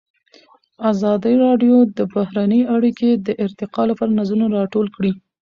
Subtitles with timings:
[0.91, 5.11] ازادي راډیو د بهرنۍ اړیکې د ارتقا لپاره نظرونه راټول کړي.